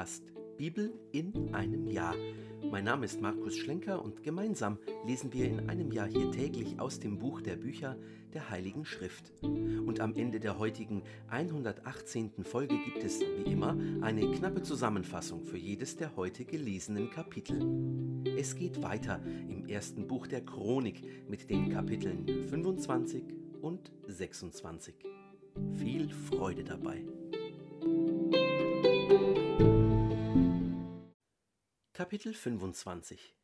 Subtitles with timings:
[0.00, 0.22] Podcast
[0.56, 2.14] Bibel in einem Jahr.
[2.70, 7.00] Mein Name ist Markus Schlenker und gemeinsam lesen wir in einem Jahr hier täglich aus
[7.00, 7.98] dem Buch der Bücher
[8.32, 9.34] der Heiligen Schrift.
[9.42, 12.44] Und am Ende der heutigen 118.
[12.44, 17.60] Folge gibt es, wie immer, eine knappe Zusammenfassung für jedes der heute gelesenen Kapitel.
[18.38, 23.22] Es geht weiter im ersten Buch der Chronik mit den Kapiteln 25
[23.60, 24.94] und 26.
[25.76, 27.04] Viel Freude dabei.
[32.00, 33.36] Kapitel 25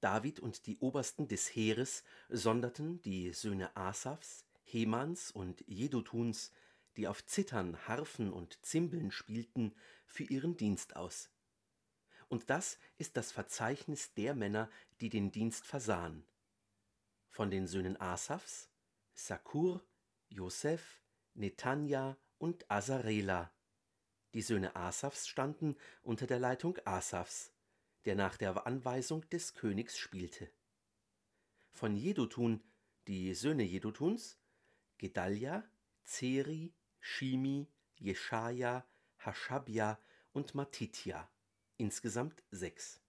[0.00, 6.50] David und die Obersten des Heeres sonderten die Söhne Asafs, Hemans und Jedutuns,
[6.96, 9.74] die auf Zittern, Harfen und Zimbeln spielten,
[10.06, 11.28] für ihren Dienst aus.
[12.28, 14.70] Und das ist das Verzeichnis der Männer,
[15.02, 16.24] die den Dienst versahen.
[17.28, 18.70] Von den Söhnen Asafs,
[19.12, 19.84] Sakur,
[20.30, 21.02] Joseph,
[21.34, 23.52] Netanja und Asarela,
[24.34, 27.52] die Söhne Asafs standen unter der Leitung Asafs,
[28.04, 30.50] der nach der Anweisung des Königs spielte.
[31.70, 32.62] Von Jedutun
[33.06, 34.36] die Söhne Jedutuns,
[34.98, 35.64] Gedalja,
[36.04, 38.84] Zeri, Shimi, Jeschaja,
[39.18, 39.98] Hashabja
[40.32, 41.30] und Matitja,
[41.76, 43.00] insgesamt sechs.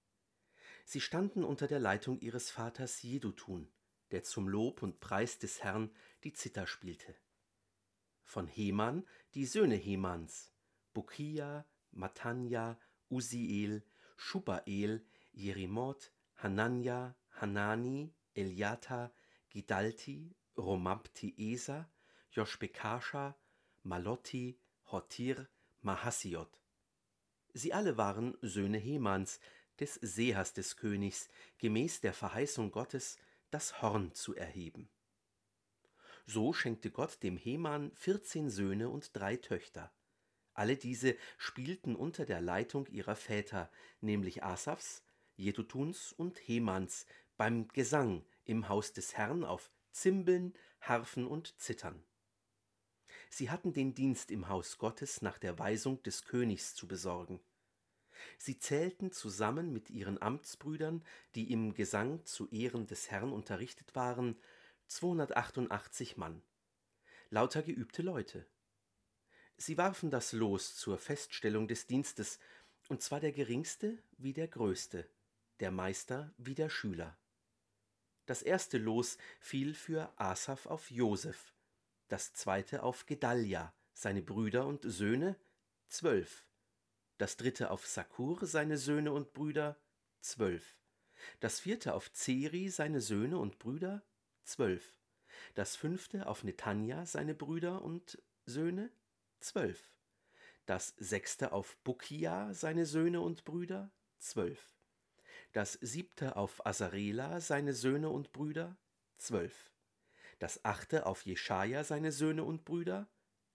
[0.86, 3.72] Sie standen unter der Leitung ihres Vaters Jedutun,
[4.12, 5.94] der zum Lob und Preis des Herrn
[6.24, 7.16] die Zither spielte.
[8.24, 10.54] Von Heman die Söhne Hemans,
[10.98, 12.76] Bukia, Matanja,
[13.12, 13.84] Uziel,
[14.16, 16.10] Schubael, Jerimoth,
[16.42, 19.12] Hanania, Hanani, Eliata,
[19.54, 21.88] Gidalti, Romabti Esa,
[22.32, 23.36] Joshbekasha,
[23.84, 24.58] Malotti,
[24.92, 25.48] Hotir,
[25.84, 26.50] Mahasiot.
[27.54, 29.40] Sie alle waren Söhne Hemans,
[29.80, 33.20] des Sehers des Königs, gemäß der Verheißung Gottes,
[33.52, 34.90] das Horn zu erheben.
[36.26, 39.92] So schenkte Gott dem Heman vierzehn Söhne und drei Töchter.
[40.58, 45.04] Alle diese spielten unter der Leitung ihrer Väter, nämlich Asafs,
[45.36, 47.06] Jedutuns und Hemans,
[47.38, 52.04] beim Gesang im Haus des Herrn auf Zimbeln, Harfen und Zittern.
[53.30, 57.40] Sie hatten den Dienst im Haus Gottes nach der Weisung des Königs zu besorgen.
[58.40, 61.04] Sie zählten zusammen mit ihren Amtsbrüdern,
[61.36, 64.36] die im Gesang zu Ehren des Herrn unterrichtet waren,
[64.88, 66.42] 288 Mann.
[67.30, 68.48] Lauter geübte Leute.
[69.58, 72.40] Sie warfen das Los zur Feststellung des Dienstes,
[72.90, 75.10] und zwar der geringste wie der größte,
[75.60, 77.18] der Meister wie der Schüler.
[78.28, 81.54] Das erste Los fiel für Asaf auf Josef,
[82.08, 85.36] das zweite auf Gedalja, seine Brüder und Söhne,
[85.88, 86.46] zwölf,
[87.18, 89.76] das dritte auf Sakur, seine Söhne und Brüder,
[90.20, 90.78] zwölf,
[91.40, 94.04] das vierte auf Zeri, seine Söhne und Brüder,
[94.44, 95.00] zwölf,
[95.56, 98.92] das fünfte auf Netanja, seine Brüder und Söhne,
[99.40, 99.92] zwölf.
[100.66, 104.76] Das sechste auf Bukia, seine Söhne und Brüder, zwölf.
[105.54, 108.78] Das siebte auf Asarela, seine Söhne und Brüder,
[109.18, 109.72] zwölf.
[110.40, 113.10] Das achte auf Jeschaja, seine Söhne und Brüder,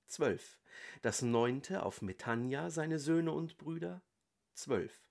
[0.07, 0.59] zwölf.
[1.03, 4.03] Das neunte auf Metanja, seine Söhne und Brüder,
[4.55, 5.07] zwölf.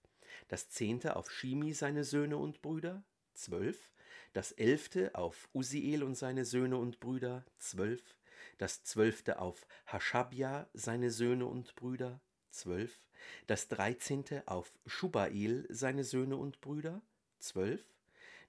[0.48, 3.92] Das zehnte auf Shimi, seine Söhne und Brüder, zwölf.
[4.34, 8.18] Das elfte auf Uziel und seine Söhne und Brüder, zwölf
[8.58, 13.08] das zwölfte auf Hashabja, seine Söhne und Brüder, zwölf,
[13.48, 17.02] das dreizehnte auf Schubael, seine Söhne und Brüder,
[17.40, 17.84] zwölf,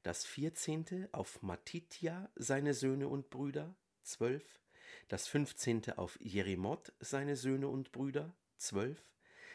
[0.02, 4.60] das vierzehnte auf Matitja, seine Söhne und Brüder, zwölf,
[5.08, 9.02] das fünfzehnte auf Jerimoth, seine Söhne und Brüder, zwölf,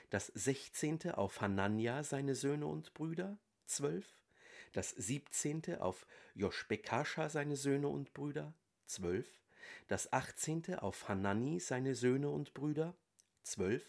[0.09, 4.05] das sechzehnte auf Hanania, seine Söhne und Brüder, zwölf,
[4.71, 8.53] das siebzehnte auf Joschbekascha, seine Söhne und Brüder,
[8.85, 9.27] zwölf,
[9.87, 12.95] das achtzehnte auf Hanani seine Söhne und Brüder,
[13.43, 13.83] zwölf,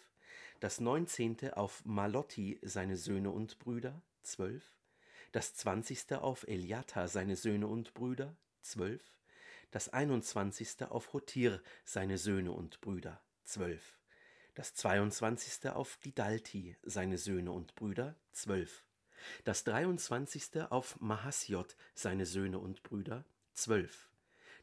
[0.61, 4.75] das neunzehnte auf Malotti seine Söhne und Brüder, zwölf,
[5.33, 9.03] das zwanzigste auf Eliata seine Söhne und Brüder, zwölf,
[9.70, 13.99] das einundzwanzigste auf Hotir seine Söhne und Brüder, zwölf,
[14.55, 18.85] das zweiundzwanzigste auf Gidalti seine Söhne und Brüder, zwölf,
[19.44, 24.07] das dreiundzwanzigste auf Mahasiot seine Söhne und Brüder, zwölf,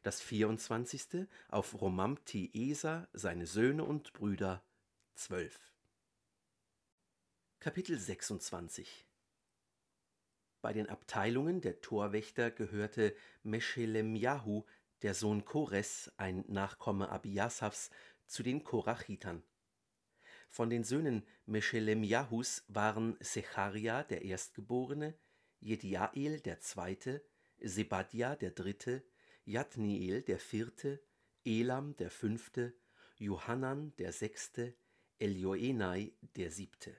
[0.06, 1.28] das 24.
[1.50, 4.64] auf Romamti Esa, seine Söhne und Brüder,
[5.16, 5.60] 12.
[7.60, 9.08] Kapitel 26
[10.62, 14.66] Bei den Abteilungen der Torwächter gehörte Meshelemjahu,
[15.02, 17.90] der Sohn Kores, ein Nachkomme Abiasafs,
[18.28, 19.42] zu den Korachitern.
[20.50, 25.18] Von den Söhnen Meshelemjahus waren Secharia der Erstgeborene,
[25.62, 27.26] Jediael der Zweite,
[27.60, 29.04] Sebadja der Dritte,
[29.46, 31.00] Jadniel der vierte,
[31.46, 32.74] Elam der fünfte,
[33.18, 34.76] Johannan der sechste,
[35.20, 36.98] Elioenai der siebte.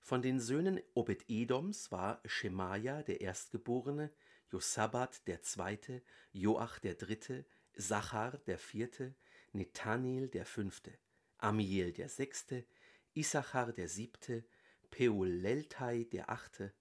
[0.00, 4.12] Von den Söhnen Obed-Edoms war Schemaja der Erstgeborene,
[4.52, 7.44] Josabad der zweite, Joach der dritte,
[7.74, 9.16] Sachar der vierte,
[9.52, 10.96] Nethanel der fünfte,
[11.38, 12.64] Amiel der sechste,
[13.12, 14.44] Issachar der siebte,
[14.90, 16.72] Peuleltai der achte.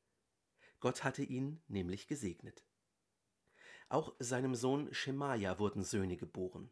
[0.79, 2.63] Gott hatte ihn nämlich gesegnet.
[3.89, 6.69] Auch seinem Sohn Schemaja wurden Söhne geboren.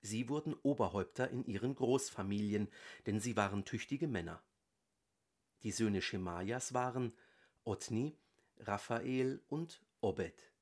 [0.00, 2.68] Sie wurden Oberhäupter in ihren Großfamilien,
[3.06, 4.42] denn sie waren tüchtige Männer.
[5.62, 7.12] Die Söhne Schemajas waren
[7.64, 8.16] Otni,
[8.58, 10.52] Raphael und Obed.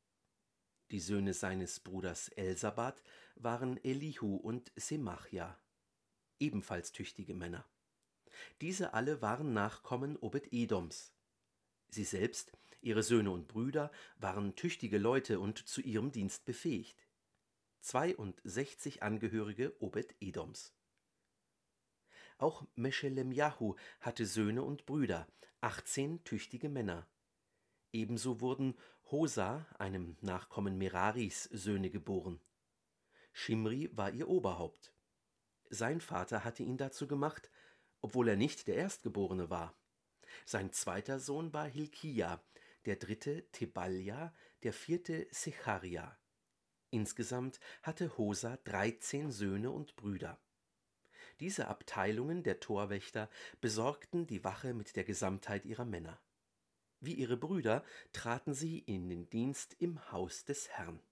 [0.90, 3.02] Die Söhne seines Bruders Elsabad
[3.34, 5.58] waren Elihu und Semachja,
[6.38, 7.64] ebenfalls tüchtige Männer.
[8.60, 11.12] Diese alle waren Nachkommen Obed-Edoms.
[11.88, 17.06] Sie selbst, ihre Söhne und Brüder, waren tüchtige Leute und zu ihrem Dienst befähigt.
[17.80, 20.74] 62 Angehörige Obed-Edoms.
[22.38, 25.26] Auch Meshelemjahu hatte Söhne und Brüder,
[25.60, 27.08] 18 tüchtige Männer.
[27.92, 28.74] Ebenso wurden
[29.10, 32.40] Hosa, einem Nachkommen Meraris, Söhne geboren.
[33.32, 34.92] Shimri war ihr Oberhaupt.
[35.70, 37.50] Sein Vater hatte ihn dazu gemacht,
[38.00, 39.74] obwohl er nicht der Erstgeborene war.
[40.44, 42.42] Sein zweiter Sohn war Hilkia,
[42.86, 46.18] der dritte Tebalja, der vierte Secharia.
[46.90, 50.40] Insgesamt hatte Hosa dreizehn Söhne und Brüder.
[51.40, 53.28] Diese Abteilungen der Torwächter
[53.60, 56.20] besorgten die Wache mit der Gesamtheit ihrer Männer.
[57.00, 61.02] Wie ihre Brüder traten sie in den Dienst im Haus des Herrn.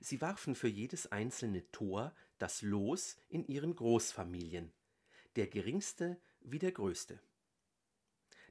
[0.00, 4.72] Sie warfen für jedes einzelne Tor das Los in ihren Großfamilien,
[5.36, 7.20] der geringste wie der größte.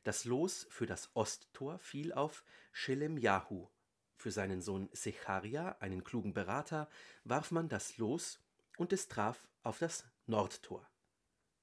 [0.08, 3.68] Das Los für das Osttor fiel auf Shelemjahu.
[4.16, 6.90] Für seinen Sohn Secharia, einen klugen Berater,
[7.26, 8.40] warf man das Los
[8.78, 10.90] und es traf auf das Nordtor.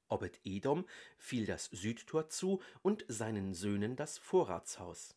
[0.09, 0.87] Obed-Edom
[1.17, 5.17] fiel das Südtor zu und seinen Söhnen das Vorratshaus.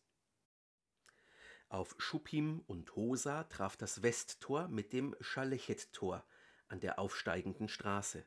[1.68, 6.24] Auf Schuppim und Hosa traf das Westtor mit dem Schalechet-Tor
[6.68, 8.24] an der aufsteigenden Straße.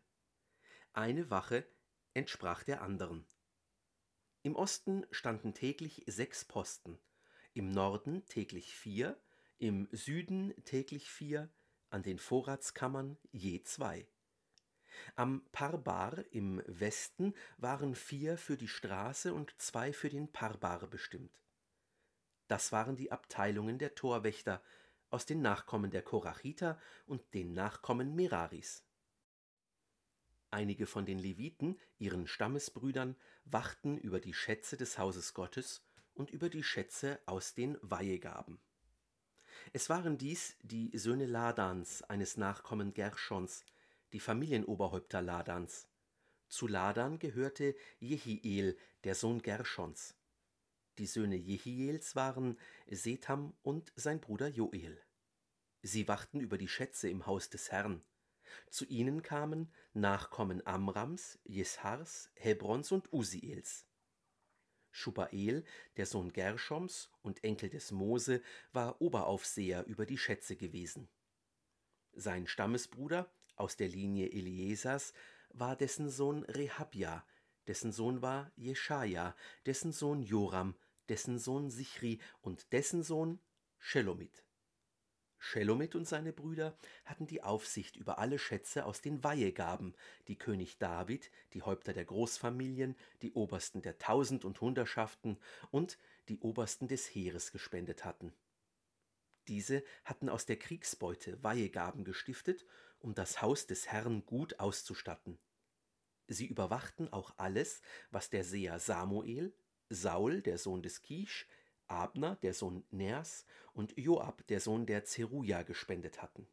[0.93, 1.65] Eine Wache
[2.13, 3.25] entsprach der anderen.
[4.43, 6.97] Im Osten standen täglich sechs Posten,
[7.53, 9.21] im Norden täglich vier,
[9.59, 11.53] im Süden täglich vier,
[11.91, 14.07] an den Vorratskammern je zwei.
[15.15, 21.39] Am Parbar im Westen waren vier für die Straße und zwei für den Parbar bestimmt.
[22.47, 24.63] Das waren die Abteilungen der Torwächter
[25.11, 28.87] aus den Nachkommen der Korachiter und den Nachkommen Meraris.
[30.51, 33.15] Einige von den Leviten, ihren Stammesbrüdern,
[33.45, 35.81] wachten über die Schätze des Hauses Gottes
[36.13, 38.59] und über die Schätze aus den Weihegaben.
[39.71, 43.63] Es waren dies die Söhne Ladans, eines Nachkommen Gerschons,
[44.11, 45.87] die Familienoberhäupter Ladans.
[46.49, 50.15] Zu Ladan gehörte Jehiel, der Sohn Gerschons.
[50.97, 52.59] Die Söhne Jehiels waren
[52.89, 55.01] Setham und sein Bruder Joel.
[55.81, 58.03] Sie wachten über die Schätze im Haus des Herrn.
[58.69, 63.85] Zu ihnen kamen Nachkommen Amrams, Jeshars, Hebrons und Usiels.
[64.91, 65.63] Schubael,
[65.97, 68.41] der Sohn Gerschoms und Enkel des Mose,
[68.73, 71.09] war Oberaufseher über die Schätze gewesen.
[72.13, 75.13] Sein Stammesbruder aus der Linie Eliesas
[75.49, 77.25] war dessen Sohn Rehabja,
[77.67, 80.75] dessen Sohn war Jeschaja, dessen Sohn Joram,
[81.09, 83.39] dessen Sohn Sichri und dessen Sohn
[83.79, 84.43] Shelomit.
[85.43, 89.95] Shelomit und seine Brüder hatten die Aufsicht über alle Schätze aus den Weihegaben,
[90.27, 95.39] die König David, die Häupter der Großfamilien, die Obersten der Tausend und Hunderschaften
[95.71, 95.97] und
[96.29, 98.33] die Obersten des Heeres gespendet hatten.
[99.47, 102.67] Diese hatten aus der Kriegsbeute Weihegaben gestiftet,
[102.99, 105.39] um das Haus des Herrn gut auszustatten.
[106.27, 107.81] Sie überwachten auch alles,
[108.11, 109.55] was der Seher Samuel,
[109.89, 111.47] Saul, der Sohn des Kisch,
[111.91, 116.47] Abner, der Sohn Ners, und Joab, der Sohn der Zeruja, gespendet hatten.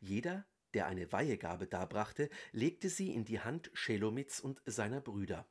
[0.00, 5.46] Jeder, der eine Weihegabe darbrachte, legte sie in die Hand Shelomits und seiner Brüder.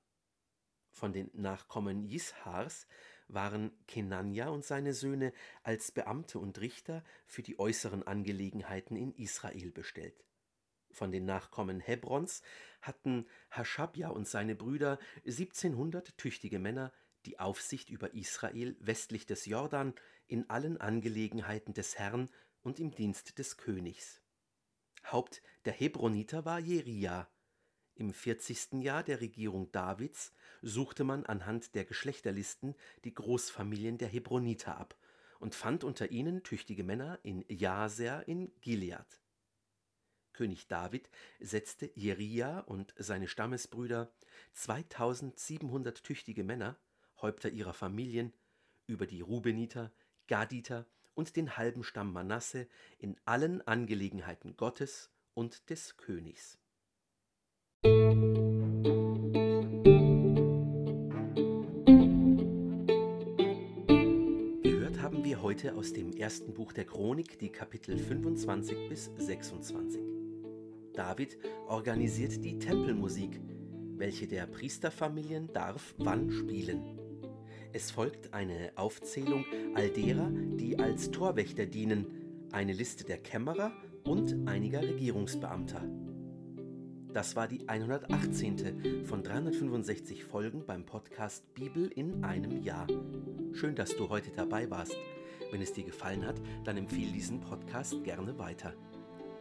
[0.91, 2.87] Von den Nachkommen Jishars
[3.27, 9.71] waren Kenania und seine Söhne als Beamte und Richter für die äußeren Angelegenheiten in Israel
[9.71, 10.23] bestellt.
[10.91, 12.41] Von den Nachkommen Hebrons
[12.81, 16.91] hatten Haschabja und seine Brüder 1700 tüchtige Männer
[17.27, 19.93] die Aufsicht über Israel westlich des Jordan
[20.27, 22.29] in allen Angelegenheiten des Herrn
[22.63, 24.21] und im Dienst des Königs.
[25.05, 27.29] Haupt der Hebroniter war Jeria,
[27.97, 28.83] im 40.
[28.83, 30.31] Jahr der Regierung Davids
[30.61, 34.95] suchte man anhand der Geschlechterlisten die Großfamilien der Hebroniter ab
[35.39, 39.19] und fand unter ihnen tüchtige Männer in Jaser in Gilead.
[40.33, 44.11] König David setzte Jeria und seine Stammesbrüder,
[44.53, 46.77] 2700 tüchtige Männer,
[47.21, 48.33] Häupter ihrer Familien,
[48.85, 49.91] über die Rubeniter,
[50.27, 52.67] Gaditer und den halben Stamm Manasse
[52.99, 56.59] in allen Angelegenheiten Gottes und des Königs.
[64.63, 70.01] Gehört haben wir heute aus dem ersten Buch der Chronik die Kapitel 25 bis 26.
[70.93, 73.39] David organisiert die Tempelmusik,
[73.97, 76.96] welche der Priesterfamilien darf wann spielen.
[77.73, 79.45] Es folgt eine Aufzählung
[79.75, 82.05] all derer, die als Torwächter dienen,
[82.51, 83.71] eine Liste der Kämmerer
[84.03, 85.83] und einiger Regierungsbeamter.
[87.13, 89.05] Das war die 118.
[89.05, 92.87] von 365 Folgen beim Podcast Bibel in einem Jahr.
[93.53, 94.95] Schön, dass du heute dabei warst.
[95.51, 98.73] Wenn es dir gefallen hat, dann empfehle diesen Podcast gerne weiter.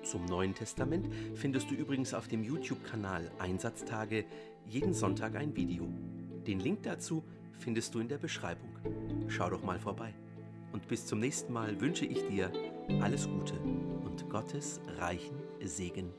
[0.03, 4.25] Zum Neuen Testament findest du übrigens auf dem YouTube-Kanal Einsatztage
[4.67, 5.89] jeden Sonntag ein Video.
[6.47, 7.25] Den Link dazu
[7.59, 8.77] findest du in der Beschreibung.
[9.29, 10.15] Schau doch mal vorbei.
[10.73, 12.53] Und bis zum nächsten Mal wünsche ich dir
[13.01, 13.55] alles Gute
[14.05, 16.13] und Gottes reichen Segen.